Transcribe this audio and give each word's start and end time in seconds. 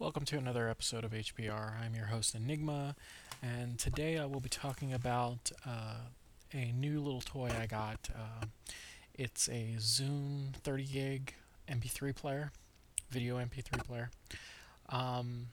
Welcome 0.00 0.24
to 0.24 0.38
another 0.38 0.66
episode 0.70 1.04
of 1.04 1.10
HPR. 1.10 1.78
I'm 1.78 1.94
your 1.94 2.06
host 2.06 2.34
Enigma, 2.34 2.96
and 3.42 3.78
today 3.78 4.16
I 4.16 4.24
will 4.24 4.40
be 4.40 4.48
talking 4.48 4.94
about 4.94 5.52
uh, 5.66 5.96
a 6.54 6.72
new 6.72 7.00
little 7.00 7.20
toy 7.20 7.50
I 7.60 7.66
got. 7.66 8.08
Uh, 8.14 8.46
it's 9.12 9.46
a 9.48 9.74
Zune 9.76 10.56
30 10.56 10.84
gig 10.84 11.34
MP3 11.68 12.16
player, 12.16 12.50
video 13.10 13.36
MP3 13.36 13.84
player. 13.84 14.10
Um, 14.88 15.48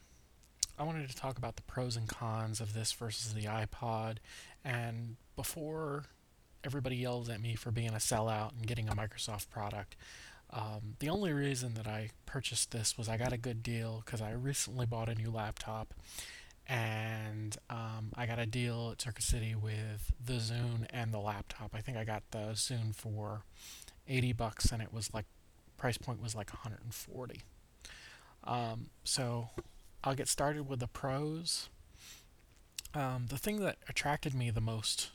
I 0.79 0.83
wanted 0.83 1.09
to 1.09 1.15
talk 1.17 1.37
about 1.37 1.57
the 1.57 1.63
pros 1.63 1.97
and 1.97 2.07
cons 2.07 2.61
of 2.61 2.73
this 2.73 2.93
versus 2.93 3.33
the 3.33 3.47
iPod, 3.47 4.19
and 4.63 5.17
before 5.35 6.05
everybody 6.63 6.95
yells 6.95 7.27
at 7.27 7.41
me 7.41 7.55
for 7.55 7.71
being 7.71 7.89
a 7.89 7.95
sellout 7.95 8.53
and 8.57 8.65
getting 8.65 8.87
a 8.87 8.95
Microsoft 8.95 9.49
product, 9.49 9.97
um, 10.51 10.95
the 10.99 11.09
only 11.09 11.33
reason 11.33 11.73
that 11.73 11.87
I 11.87 12.09
purchased 12.25 12.71
this 12.71 12.97
was 12.97 13.09
I 13.09 13.17
got 13.17 13.33
a 13.33 13.37
good 13.37 13.61
deal 13.61 14.01
because 14.05 14.21
I 14.21 14.31
recently 14.31 14.85
bought 14.85 15.09
a 15.09 15.15
new 15.15 15.29
laptop 15.29 15.93
and 16.67 17.57
um, 17.69 18.11
I 18.15 18.25
got 18.25 18.39
a 18.39 18.45
deal 18.45 18.89
at 18.91 19.01
Circuit 19.01 19.23
City 19.23 19.55
with 19.55 20.11
the 20.23 20.33
Zune 20.33 20.85
and 20.89 21.13
the 21.13 21.19
laptop. 21.19 21.71
I 21.73 21.81
think 21.81 21.97
I 21.97 22.03
got 22.03 22.23
the 22.31 22.51
Zune 22.53 22.95
for 22.95 23.43
80 24.07 24.33
bucks 24.33 24.71
and 24.71 24.81
it 24.81 24.93
was 24.93 25.13
like 25.13 25.25
price 25.77 25.97
point 25.97 26.21
was 26.21 26.35
like 26.35 26.51
140. 26.51 27.41
Um, 28.43 28.87
so 29.03 29.49
I'll 30.03 30.15
get 30.15 30.27
started 30.27 30.67
with 30.67 30.79
the 30.79 30.87
pros. 30.87 31.69
Um, 32.93 33.27
the 33.29 33.37
thing 33.37 33.59
that 33.59 33.77
attracted 33.89 34.33
me 34.33 34.49
the 34.49 34.61
most 34.61 35.09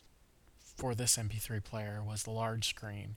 for 0.77 0.95
this 0.95 1.17
MP3 1.17 1.63
player 1.65 2.03
was 2.07 2.23
the 2.23 2.31
large 2.31 2.69
screen. 2.69 3.17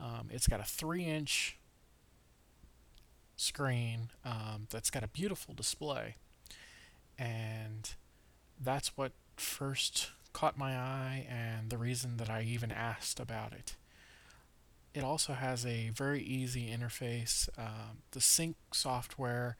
Um, 0.00 0.28
it's 0.30 0.46
got 0.46 0.60
a 0.60 0.64
3 0.64 1.04
inch 1.04 1.58
screen 3.36 4.10
um, 4.24 4.66
that's 4.70 4.90
got 4.90 5.02
a 5.02 5.08
beautiful 5.08 5.54
display. 5.54 6.14
And 7.18 7.90
that's 8.60 8.96
what 8.96 9.12
first 9.36 10.10
caught 10.32 10.58
my 10.58 10.76
eye 10.76 11.26
and 11.28 11.70
the 11.70 11.78
reason 11.78 12.16
that 12.16 12.28
I 12.28 12.42
even 12.42 12.70
asked 12.72 13.20
about 13.20 13.52
it. 13.52 13.76
It 14.92 15.02
also 15.02 15.32
has 15.32 15.66
a 15.66 15.90
very 15.90 16.22
easy 16.22 16.68
interface. 16.68 17.48
Um, 17.58 18.02
the 18.12 18.20
sync 18.20 18.56
software 18.72 19.56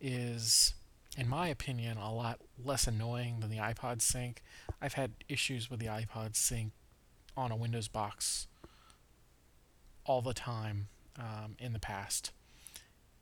is, 0.00 0.74
in 1.16 1.28
my 1.28 1.48
opinion, 1.48 1.96
a 1.98 2.12
lot 2.12 2.40
less 2.62 2.86
annoying 2.86 3.40
than 3.40 3.50
the 3.50 3.56
iPod 3.58 4.00
sync. 4.00 4.42
I've 4.80 4.94
had 4.94 5.12
issues 5.28 5.70
with 5.70 5.80
the 5.80 5.86
iPod 5.86 6.36
sync 6.36 6.72
on 7.36 7.50
a 7.50 7.56
Windows 7.56 7.88
box 7.88 8.46
all 10.06 10.22
the 10.22 10.34
time 10.34 10.88
um, 11.18 11.56
in 11.58 11.72
the 11.72 11.78
past. 11.78 12.32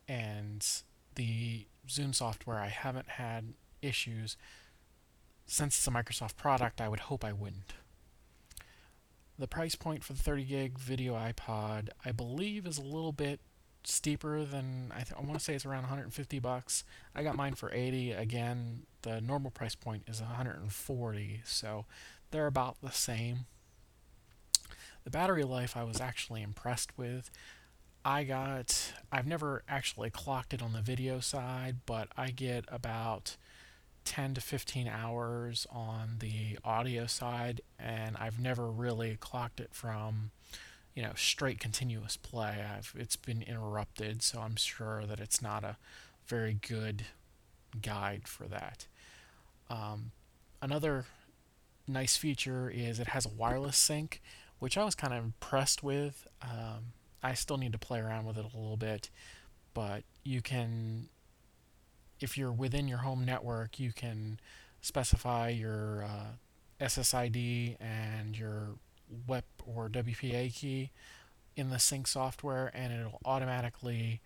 And 0.08 0.66
the 1.14 1.66
Zune 1.88 2.14
software, 2.14 2.58
I 2.58 2.68
haven't 2.68 3.10
had 3.10 3.54
issues. 3.82 4.36
Since 5.46 5.78
it's 5.78 5.86
a 5.86 5.90
Microsoft 5.90 6.36
product, 6.36 6.80
I 6.80 6.88
would 6.88 7.00
hope 7.00 7.24
I 7.24 7.32
wouldn't. 7.32 7.74
The 9.38 9.48
price 9.48 9.74
point 9.74 10.04
for 10.04 10.12
the 10.12 10.22
30 10.22 10.44
gig 10.44 10.78
video 10.78 11.14
iPod, 11.14 11.88
I 12.04 12.12
believe, 12.12 12.66
is 12.66 12.78
a 12.78 12.82
little 12.82 13.12
bit 13.12 13.40
steeper 13.82 14.44
than 14.44 14.92
I, 14.92 15.02
th- 15.02 15.12
I 15.16 15.20
want 15.20 15.34
to 15.34 15.44
say 15.44 15.54
it's 15.54 15.66
around 15.66 15.82
150 15.82 16.38
bucks. 16.38 16.84
I 17.14 17.22
got 17.22 17.36
mine 17.36 17.54
for 17.54 17.72
80. 17.72 18.12
Again, 18.12 18.84
the 19.02 19.20
normal 19.20 19.50
price 19.50 19.74
point 19.74 20.04
is 20.06 20.20
140, 20.20 21.42
so 21.44 21.84
they're 22.30 22.46
about 22.46 22.76
the 22.82 22.92
same. 22.92 23.46
The 25.04 25.10
battery 25.10 25.44
life 25.44 25.76
I 25.76 25.84
was 25.84 26.00
actually 26.00 26.42
impressed 26.42 26.96
with. 26.96 27.30
I 28.04 28.24
got, 28.24 28.92
I've 29.12 29.26
never 29.26 29.62
actually 29.68 30.10
clocked 30.10 30.52
it 30.52 30.62
on 30.62 30.72
the 30.72 30.80
video 30.80 31.20
side, 31.20 31.76
but 31.86 32.08
I 32.16 32.30
get 32.30 32.64
about 32.68 33.36
10 34.04 34.34
to 34.34 34.40
15 34.40 34.88
hours 34.88 35.66
on 35.70 36.16
the 36.18 36.58
audio 36.64 37.06
side, 37.06 37.60
and 37.78 38.16
I've 38.18 38.38
never 38.38 38.70
really 38.70 39.16
clocked 39.20 39.60
it 39.60 39.70
from, 39.72 40.30
you 40.94 41.02
know, 41.02 41.12
straight 41.16 41.58
continuous 41.58 42.16
play. 42.16 42.64
I've, 42.76 42.94
it's 42.96 43.16
been 43.16 43.42
interrupted, 43.42 44.22
so 44.22 44.40
I'm 44.40 44.56
sure 44.56 45.04
that 45.06 45.20
it's 45.20 45.40
not 45.40 45.64
a 45.64 45.76
very 46.26 46.58
good 46.66 47.04
guide 47.80 48.28
for 48.28 48.46
that. 48.48 48.86
Um, 49.70 50.12
another 50.60 51.06
nice 51.86 52.16
feature 52.16 52.70
is 52.70 53.00
it 53.00 53.08
has 53.08 53.26
a 53.26 53.30
wireless 53.30 53.78
sync, 53.78 54.20
which 54.58 54.78
I 54.78 54.84
was 54.84 54.94
kind 54.94 55.12
of 55.12 55.22
impressed 55.22 55.82
with. 55.82 56.26
Um, 56.42 56.92
I 57.22 57.34
still 57.34 57.56
need 57.56 57.72
to 57.72 57.78
play 57.78 58.00
around 58.00 58.26
with 58.26 58.36
it 58.36 58.44
a 58.44 58.56
little 58.56 58.76
bit, 58.76 59.10
but 59.72 60.04
you 60.22 60.42
can, 60.42 61.08
if 62.20 62.36
you're 62.36 62.52
within 62.52 62.88
your 62.88 62.98
home 62.98 63.24
network, 63.24 63.80
you 63.80 63.92
can 63.92 64.38
specify 64.80 65.48
your 65.48 66.04
uh, 66.04 66.84
SSID 66.84 67.76
and 67.80 68.38
your 68.38 68.74
WEP 69.26 69.44
or 69.66 69.88
WPA 69.88 70.54
key 70.54 70.90
in 71.56 71.70
the 71.70 71.78
sync 71.78 72.06
software, 72.06 72.70
and 72.74 72.92
it'll 72.92 73.20
automatically 73.24 74.20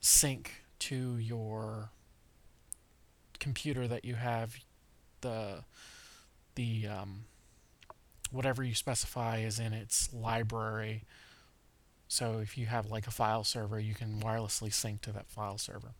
sync 0.00 0.62
to 0.78 1.18
your 1.18 1.90
computer 3.38 3.86
that 3.86 4.04
you 4.04 4.14
have 4.14 4.56
the 5.20 5.64
the 6.54 6.86
um, 6.86 7.24
whatever 8.32 8.62
you 8.62 8.74
specify 8.74 9.38
is 9.38 9.58
in 9.58 9.72
its 9.72 10.12
library. 10.12 11.04
So 12.08 12.38
if 12.38 12.56
you 12.56 12.66
have 12.66 12.90
like 12.90 13.06
a 13.06 13.10
file 13.10 13.44
server, 13.44 13.80
you 13.80 13.94
can 13.94 14.20
wirelessly 14.20 14.72
sync 14.72 15.02
to 15.02 15.12
that 15.12 15.28
file 15.28 15.58
server. 15.58 15.94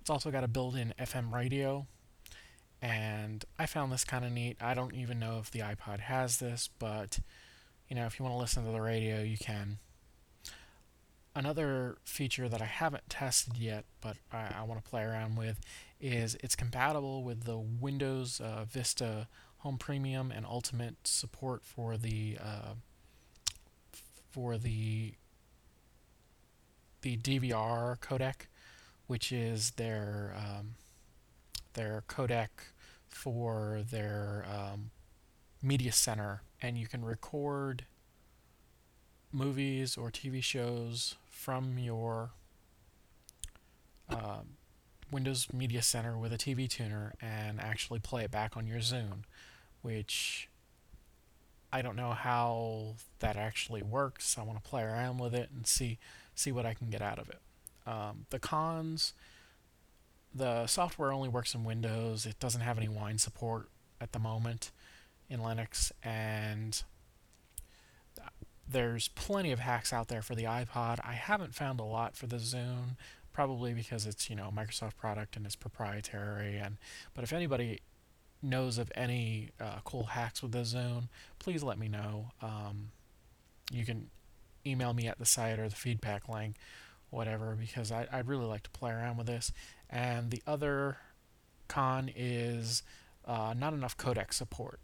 It's 0.00 0.10
also 0.10 0.30
got 0.30 0.44
a 0.44 0.48
built-in 0.48 0.92
FM 0.98 1.32
radio, 1.32 1.86
and 2.82 3.42
I 3.58 3.64
found 3.64 3.90
this 3.90 4.04
kind 4.04 4.24
of 4.24 4.32
neat. 4.32 4.58
I 4.60 4.74
don't 4.74 4.94
even 4.94 5.18
know 5.18 5.38
if 5.38 5.50
the 5.50 5.60
iPod 5.60 6.00
has 6.00 6.38
this, 6.38 6.68
but 6.78 7.20
you 7.88 7.96
know, 7.96 8.04
if 8.04 8.18
you 8.18 8.24
want 8.24 8.34
to 8.34 8.40
listen 8.40 8.64
to 8.64 8.70
the 8.70 8.80
radio, 8.80 9.22
you 9.22 9.38
can. 9.38 9.78
Another 11.34 11.96
feature 12.04 12.48
that 12.48 12.62
I 12.62 12.66
haven't 12.66 13.08
tested 13.08 13.56
yet, 13.56 13.84
but 14.00 14.16
I, 14.32 14.56
I 14.58 14.62
want 14.62 14.82
to 14.84 14.88
play 14.88 15.02
around 15.02 15.36
with, 15.36 15.58
is 16.00 16.36
it's 16.42 16.54
compatible 16.54 17.24
with 17.24 17.44
the 17.44 17.58
Windows 17.58 18.40
uh, 18.40 18.64
Vista 18.70 19.26
Home 19.64 19.78
Premium 19.78 20.30
and 20.30 20.44
Ultimate 20.44 20.96
support 21.04 21.64
for 21.64 21.96
the 21.96 22.36
uh, 22.38 22.74
for 24.30 24.58
the 24.58 25.14
the 27.00 27.16
DVR 27.16 27.98
codec, 27.98 28.46
which 29.06 29.32
is 29.32 29.70
their 29.72 30.36
um, 30.36 30.74
their 31.72 32.04
codec 32.08 32.48
for 33.08 33.80
their 33.90 34.44
um, 34.46 34.90
media 35.62 35.92
center, 35.92 36.42
and 36.60 36.76
you 36.76 36.86
can 36.86 37.02
record 37.02 37.86
movies 39.32 39.96
or 39.96 40.10
TV 40.10 40.42
shows 40.42 41.14
from 41.30 41.78
your 41.78 42.32
uh, 44.10 44.40
Windows 45.10 45.50
Media 45.54 45.80
Center 45.80 46.18
with 46.18 46.34
a 46.34 46.38
TV 46.38 46.68
tuner 46.68 47.14
and 47.22 47.58
actually 47.58 47.98
play 47.98 48.24
it 48.24 48.30
back 48.30 48.58
on 48.58 48.66
your 48.66 48.80
Zune 48.80 49.22
which 49.84 50.48
I 51.72 51.82
don't 51.82 51.96
know 51.96 52.12
how 52.12 52.94
that 53.18 53.36
actually 53.36 53.82
works. 53.82 54.38
I 54.38 54.42
want 54.42 54.62
to 54.62 54.68
play 54.68 54.82
around 54.82 55.18
with 55.18 55.34
it 55.34 55.50
and 55.54 55.66
see 55.66 55.98
see 56.34 56.50
what 56.50 56.64
I 56.64 56.72
can 56.74 56.88
get 56.88 57.02
out 57.02 57.18
of 57.18 57.28
it. 57.28 57.40
Um, 57.86 58.26
the 58.30 58.38
cons: 58.38 59.12
the 60.34 60.66
software 60.66 61.12
only 61.12 61.28
works 61.28 61.54
in 61.54 61.64
Windows. 61.64 62.26
It 62.26 62.38
doesn't 62.40 62.62
have 62.62 62.78
any 62.78 62.88
Wine 62.88 63.18
support 63.18 63.68
at 64.00 64.12
the 64.12 64.18
moment 64.18 64.70
in 65.28 65.40
Linux, 65.40 65.92
and 66.02 66.82
there's 68.66 69.08
plenty 69.08 69.52
of 69.52 69.58
hacks 69.58 69.92
out 69.92 70.08
there 70.08 70.22
for 70.22 70.34
the 70.34 70.44
iPod. 70.44 71.00
I 71.04 71.12
haven't 71.12 71.54
found 71.54 71.80
a 71.80 71.84
lot 71.84 72.16
for 72.16 72.26
the 72.26 72.36
Zune, 72.36 72.96
probably 73.32 73.74
because 73.74 74.06
it's 74.06 74.30
you 74.30 74.36
know 74.36 74.48
a 74.48 74.52
Microsoft 74.52 74.96
product 74.96 75.36
and 75.36 75.44
it's 75.44 75.56
proprietary. 75.56 76.56
And 76.56 76.76
but 77.14 77.24
if 77.24 77.32
anybody 77.32 77.80
knows 78.44 78.78
of 78.78 78.92
any 78.94 79.50
uh, 79.60 79.78
cool 79.84 80.04
hacks 80.04 80.42
with 80.42 80.52
the 80.52 80.58
Zune, 80.58 81.08
please 81.38 81.62
let 81.62 81.78
me 81.78 81.88
know. 81.88 82.30
Um, 82.42 82.90
you 83.72 83.84
can 83.84 84.10
email 84.66 84.92
me 84.92 85.06
at 85.08 85.18
the 85.18 85.24
site 85.24 85.58
or 85.58 85.68
the 85.68 85.74
feedback 85.74 86.28
link, 86.28 86.56
whatever, 87.10 87.56
because 87.58 87.90
I, 87.90 88.06
I'd 88.12 88.28
really 88.28 88.46
like 88.46 88.62
to 88.64 88.70
play 88.70 88.92
around 88.92 89.16
with 89.16 89.26
this. 89.26 89.52
And 89.90 90.30
the 90.30 90.42
other 90.46 90.98
con 91.68 92.10
is 92.14 92.82
uh, 93.24 93.54
not 93.56 93.72
enough 93.72 93.96
codec 93.96 94.32
support. 94.32 94.80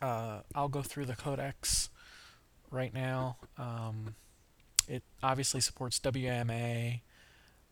Uh, 0.00 0.40
I'll 0.54 0.68
go 0.68 0.82
through 0.82 1.06
the 1.06 1.14
codecs 1.14 1.88
right 2.70 2.94
now. 2.94 3.36
Um, 3.56 4.14
it 4.86 5.02
obviously 5.22 5.60
supports 5.60 5.98
WMA 6.00 7.00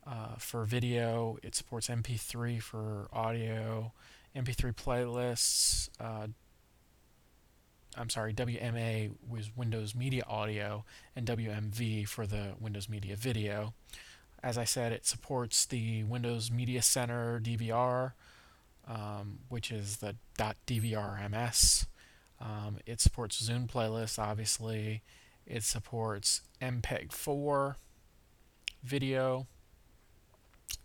uh, 0.05 0.35
for 0.37 0.65
video. 0.65 1.37
It 1.43 1.55
supports 1.55 1.87
MP3 1.87 2.61
for 2.61 3.07
audio. 3.11 3.93
MP3 4.37 4.75
playlists. 4.75 5.89
Uh, 5.99 6.27
I'm 7.97 8.09
sorry, 8.09 8.33
WMA 8.33 9.11
was 9.27 9.49
Windows 9.55 9.95
Media 9.95 10.23
Audio, 10.27 10.85
and 11.15 11.25
WMV 11.25 12.07
for 12.07 12.27
the 12.27 12.53
Windows 12.59 12.87
Media 12.87 13.15
Video. 13.15 13.73
As 14.43 14.57
I 14.57 14.65
said, 14.65 14.91
it 14.91 15.05
supports 15.07 15.65
the 15.65 16.03
Windows 16.03 16.51
Media 16.51 16.83
Center 16.83 17.39
DVR, 17.43 18.11
um, 18.87 19.39
which 19.49 19.71
is 19.71 19.97
the 19.97 20.15
.dvrms. 20.37 21.87
Um, 22.39 22.77
it 22.85 23.01
supports 23.01 23.41
Zune 23.41 23.67
playlists, 23.67 24.19
obviously. 24.19 25.01
It 25.47 25.63
supports 25.63 26.41
MPEG-4 26.61 27.75
video. 28.83 29.47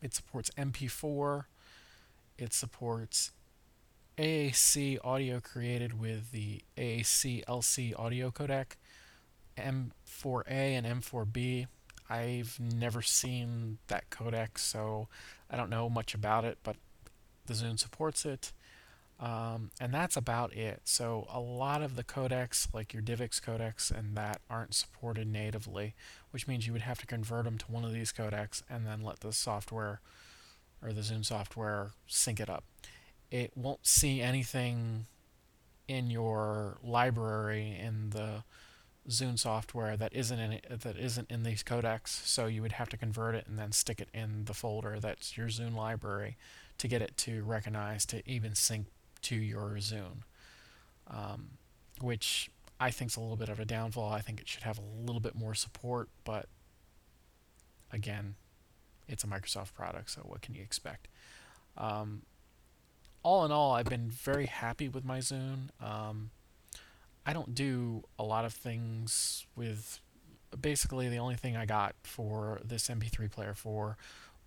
It 0.01 0.15
supports 0.15 0.51
MP4. 0.57 1.45
It 2.39 2.55
supports 2.55 3.33
AAC 4.23 4.99
audio 5.03 5.41
created 5.41 5.99
with 5.99 6.31
the 6.31 6.63
AAC 6.77 7.45
LC 7.47 7.99
audio 7.99 8.31
codec, 8.31 8.77
M4A 9.59 10.47
and 10.47 10.87
M4B. 11.03 11.67
I've 12.09 12.57
never 12.61 13.03
seen 13.03 13.79
that 13.89 14.11
codec, 14.11 14.59
so 14.59 15.09
I 15.51 15.57
don't 15.57 15.71
know 15.71 15.91
much 15.91 16.15
about 16.15 16.45
it, 16.45 16.59
but 16.63 16.77
the 17.47 17.55
Zune 17.55 17.81
supports 17.81 18.25
it. 18.25 18.53
Um, 19.19 19.73
and 19.81 19.93
that's 19.93 20.17
about 20.17 20.55
it. 20.55 20.83
So 20.85 21.27
a 21.29 21.41
lot 21.41 21.83
of 21.83 21.97
the 21.97 22.05
codecs, 22.05 22.73
like 22.73 22.95
your 22.95 23.03
DivX 23.03 23.41
codecs 23.41 23.91
and 23.91 24.17
that, 24.17 24.41
aren't 24.49 24.75
supported 24.75 25.27
natively, 25.27 25.95
which 26.31 26.47
means 26.47 26.65
you 26.65 26.73
would 26.73 26.83
have 26.83 27.01
to 27.01 27.07
convert 27.07 27.45
them 27.45 27.59
to 27.59 27.67
one 27.67 27.85
of 27.85 27.93
these 27.93 28.13
codecs 28.13 28.63
and 28.71 28.87
then 28.87 29.03
let 29.03 29.19
the 29.19 29.33
software 29.33 30.01
or 30.81 30.93
the 30.93 31.01
Zune 31.01 31.25
software 31.25 31.91
sync 32.07 32.39
it 32.39 32.49
up. 32.49 32.63
It 33.33 33.53
won't 33.57 33.87
see 33.87 34.21
anything 34.21 35.07
in 35.89 36.11
your 36.11 36.77
library 36.85 37.75
in 37.81 38.11
the 38.11 38.45
Zune 39.09 39.39
software 39.39 39.97
that 39.97 40.13
isn't 40.13 40.39
in 40.39 40.53
it, 40.53 40.67
that 40.83 40.99
isn't 40.99 41.31
in 41.31 41.43
these 41.43 41.63
codecs, 41.63 42.09
so 42.09 42.45
you 42.45 42.61
would 42.61 42.73
have 42.73 42.91
to 42.91 42.99
convert 42.99 43.35
it 43.35 43.47
and 43.49 43.59
then 43.59 43.73
stick 43.73 44.01
it 44.03 44.11
in 44.13 44.45
the 44.45 44.53
folder 44.53 45.01
that's 45.01 45.37
your 45.37 45.49
Zune 45.49 45.75
library 45.75 46.37
to 46.77 46.87
get 46.87 47.01
it 47.01 47.17
to 47.17 47.43
recognize 47.43 48.05
to 48.07 48.23
even 48.31 48.55
sync 48.55 48.87
to 49.23 49.35
your 49.35 49.77
Zune, 49.79 50.25
um, 51.09 51.53
which 52.03 52.51
I 52.79 52.91
think 52.91 53.13
is 53.13 53.17
a 53.17 53.21
little 53.21 53.37
bit 53.37 53.49
of 53.49 53.59
a 53.59 53.65
downfall. 53.65 54.13
I 54.13 54.21
think 54.21 54.41
it 54.41 54.49
should 54.49 54.65
have 54.65 54.79
a 54.79 55.07
little 55.07 55.21
bit 55.21 55.35
more 55.35 55.55
support, 55.55 56.11
but 56.25 56.49
again, 57.91 58.35
it's 59.09 59.25
a 59.25 59.27
Microsoft 59.27 59.73
product, 59.73 60.11
so 60.11 60.21
what 60.21 60.43
can 60.43 60.55
you 60.55 60.63
expect? 60.63 61.09
Um, 61.79 62.23
all 63.23 63.45
in 63.45 63.53
all, 63.53 63.73
I've 63.73 63.87
been 63.87 64.11
very 64.11 64.47
happy 64.47 64.89
with 64.89 65.05
my 65.05 65.19
Zune. 65.19 65.69
Um, 65.81 66.31
I 67.25 67.33
don't 67.33 67.55
do 67.55 68.05
a 68.19 68.25
lot 68.25 68.45
of 68.45 68.53
things 68.53 69.47
with. 69.57 70.01
Basically, 70.61 71.09
the 71.09 71.17
only 71.17 71.37
thing 71.37 71.57
I 71.57 71.65
got 71.65 71.95
for 72.03 72.61
this 72.63 72.89
MP3 72.89 73.31
player 73.31 73.55
for 73.55 73.97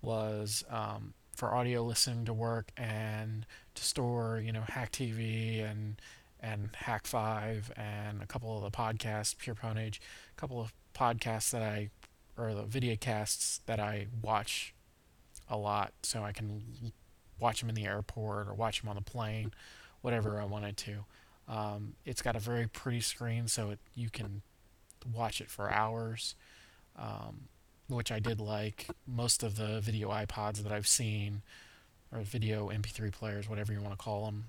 was 0.04 0.63
um, 0.69 1.16
for 1.36 1.54
audio 1.54 1.83
listening 1.83 2.25
to 2.25 2.33
work 2.33 2.72
and 2.77 3.45
to 3.74 3.83
store, 3.83 4.39
you 4.44 4.51
know, 4.51 4.62
Hack 4.68 4.92
TV 4.92 5.63
and 5.63 6.00
and 6.39 6.74
Hak5 6.74 7.72
and 7.75 8.22
a 8.22 8.27
couple 8.27 8.56
of 8.56 8.63
the 8.63 8.77
podcasts, 8.77 9.36
Pure 9.36 9.56
Pwnage, 9.56 9.98
a 9.98 10.39
couple 10.39 10.62
of 10.62 10.74
podcasts 10.94 11.50
that 11.51 11.63
I 11.63 11.89
or 12.38 12.54
the 12.54 12.63
video 12.63 12.95
casts 12.95 13.62
that 13.66 13.80
I 13.80 14.07
watch 14.22 14.74
a 15.50 15.57
lot, 15.57 15.94
so 16.04 16.24
I 16.24 16.31
can 16.31 16.92
watch 17.39 17.59
them 17.59 17.69
in 17.69 17.75
the 17.75 17.85
airport 17.85 18.47
or 18.47 18.53
watch 18.53 18.81
them 18.81 18.89
on 18.89 18.95
the 18.95 19.01
plane, 19.01 19.51
whatever 20.01 20.39
I 20.39 20.45
wanted 20.45 20.77
to. 20.77 21.05
Um, 21.47 21.93
it's 22.05 22.21
got 22.21 22.35
a 22.35 22.39
very 22.39 22.67
pretty 22.67 23.01
screen, 23.01 23.47
so 23.47 23.71
it, 23.71 23.79
you 23.93 24.09
can 24.09 24.41
watch 25.13 25.41
it 25.41 25.49
for 25.49 25.71
hours. 25.71 26.35
Um, 26.97 27.49
which 27.87 28.11
I 28.11 28.19
did 28.19 28.39
like. 28.39 28.87
Most 29.07 29.43
of 29.43 29.57
the 29.57 29.79
video 29.79 30.09
iPods 30.09 30.63
that 30.63 30.71
I've 30.71 30.87
seen, 30.87 31.41
or 32.11 32.21
video 32.21 32.69
MP3 32.69 33.11
players, 33.11 33.49
whatever 33.49 33.73
you 33.73 33.81
want 33.81 33.93
to 33.93 34.03
call 34.03 34.25
them, 34.25 34.45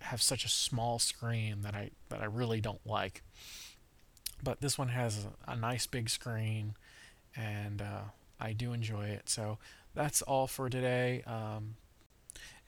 have 0.00 0.22
such 0.22 0.44
a 0.44 0.48
small 0.48 0.98
screen 0.98 1.62
that 1.62 1.74
I 1.74 1.90
that 2.08 2.20
I 2.20 2.26
really 2.26 2.60
don't 2.60 2.84
like. 2.86 3.22
But 4.42 4.60
this 4.60 4.76
one 4.76 4.88
has 4.88 5.26
a, 5.46 5.52
a 5.52 5.56
nice 5.56 5.86
big 5.86 6.10
screen, 6.10 6.74
and 7.36 7.80
uh, 7.82 8.02
I 8.40 8.52
do 8.52 8.72
enjoy 8.72 9.06
it. 9.06 9.28
So 9.28 9.58
that's 9.94 10.22
all 10.22 10.46
for 10.46 10.68
today. 10.68 11.22
Um, 11.26 11.76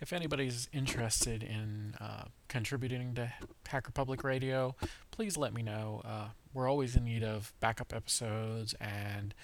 if 0.01 0.13
anybody's 0.13 0.69
interested 0.73 1.43
in 1.43 1.95
uh, 2.01 2.25
contributing 2.49 3.15
to 3.15 3.33
Hacker 3.67 3.93
Public 3.93 4.23
Radio, 4.25 4.75
please 5.11 5.37
let 5.37 5.55
me 5.55 5.63
know. 5.63 6.03
Uh, 6.05 6.29
we're 6.53 6.69
always 6.69 6.97
in 6.97 7.05
need 7.05 7.23
of 7.25 7.53
backup 7.61 7.95
episodes 7.95 8.75
and 8.81 9.35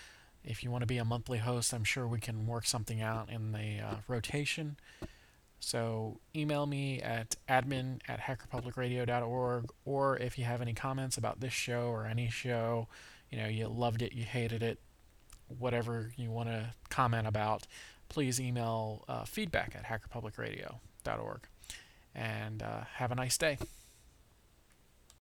if 0.44 0.64
you 0.64 0.70
want 0.70 0.82
to 0.82 0.86
be 0.86 0.98
a 0.98 1.04
monthly 1.04 1.38
host, 1.38 1.72
I'm 1.72 1.84
sure 1.84 2.06
we 2.06 2.18
can 2.18 2.46
work 2.46 2.66
something 2.66 3.00
out 3.00 3.30
in 3.30 3.52
the 3.52 3.78
uh, 3.80 3.94
rotation. 4.08 4.76
So 5.60 6.18
email 6.34 6.66
me 6.66 7.00
at 7.00 7.36
admin 7.48 8.00
at 8.08 8.20
hackerpublicradio.org, 8.20 9.70
or 9.84 10.16
if 10.16 10.38
you 10.38 10.44
have 10.44 10.60
any 10.60 10.74
comments 10.74 11.16
about 11.16 11.40
this 11.40 11.52
show 11.52 11.82
or 11.82 12.06
any 12.06 12.28
show, 12.28 12.88
you 13.30 13.38
know, 13.38 13.46
you 13.46 13.68
loved 13.68 14.02
it, 14.02 14.12
you 14.12 14.24
hated 14.24 14.62
it, 14.62 14.80
whatever 15.58 16.12
you 16.16 16.30
want 16.30 16.48
to 16.48 16.70
comment 16.90 17.28
about, 17.28 17.68
please 18.08 18.40
email 18.40 19.04
uh, 19.08 19.24
feedback 19.24 19.74
at 19.76 19.84
hackerpublicradio.org. 19.84 21.40
And 22.14 22.62
uh, 22.62 22.82
have 22.96 23.10
a 23.10 23.14
nice 23.14 23.38
day. 23.38 23.58